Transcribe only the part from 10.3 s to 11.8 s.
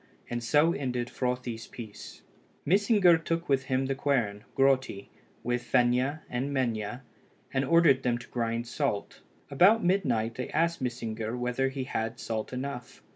they asked Mysingr whether